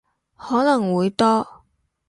[0.35, 1.61] 可能會多